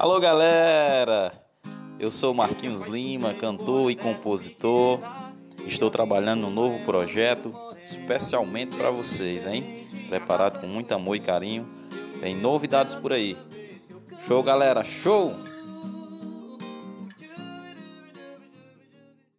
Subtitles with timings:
[0.00, 1.30] Alô galera,
[1.98, 4.98] eu sou Marquinhos Lima, cantor e compositor.
[5.66, 9.86] Estou trabalhando num novo projeto especialmente para vocês, hein?
[10.08, 11.68] Preparado com muito amor e carinho.
[12.18, 13.36] Tem novidades por aí.
[14.26, 15.34] Show galera, show!